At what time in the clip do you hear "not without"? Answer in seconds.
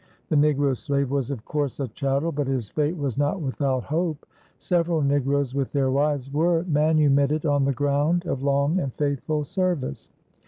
3.19-3.83